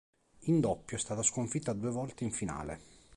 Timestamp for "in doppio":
0.45-0.97